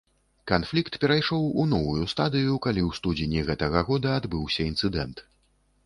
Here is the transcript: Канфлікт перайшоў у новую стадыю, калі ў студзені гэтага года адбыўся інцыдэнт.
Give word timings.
Канфлікт 0.51 0.95
перайшоў 1.03 1.43
у 1.63 1.67
новую 1.75 2.03
стадыю, 2.15 2.57
калі 2.69 2.81
ў 2.89 3.01
студзені 3.01 3.47
гэтага 3.51 3.79
года 3.91 4.19
адбыўся 4.23 4.61
інцыдэнт. 4.73 5.29